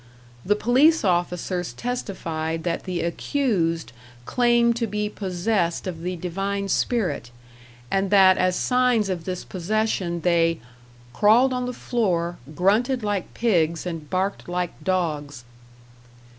[0.43, 3.91] The police officers testified that the accused
[4.25, 7.29] claimed to be possessed of the divine spirit,
[7.91, 10.59] and that as signs of this possession they
[11.13, 15.43] "crawled on the floor, grunted like pigs and barked like dogs."